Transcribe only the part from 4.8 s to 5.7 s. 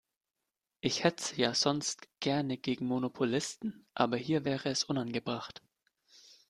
unangebracht.